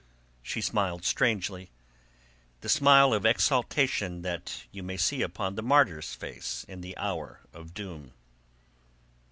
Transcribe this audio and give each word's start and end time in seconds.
She 0.41 0.61
smiled 0.61 1.05
strangely, 1.05 1.69
the 2.61 2.69
smile 2.69 3.13
of 3.13 3.23
exaltation 3.23 4.23
that 4.23 4.63
you 4.71 4.81
may 4.81 4.97
see 4.97 5.21
upon 5.21 5.53
the 5.53 5.61
martyr's 5.61 6.15
face 6.15 6.65
in 6.67 6.81
the 6.81 6.97
hour 6.97 7.41
of 7.53 7.75
doom. 7.75 8.11